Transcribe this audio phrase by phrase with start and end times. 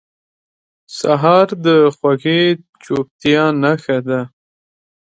[0.97, 2.41] سهار د خوږې
[2.83, 4.19] چوپتیا نښه ده.